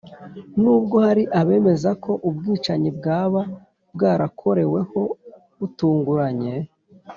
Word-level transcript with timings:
nubwo 0.61 0.95
hari 1.05 1.23
abemeza 1.39 1.89
ko 2.03 2.11
ubwicanyi 2.29 2.89
bwaba 2.97 3.41
bwarakoreweho 3.93 5.01
butunguranye. 5.57 6.53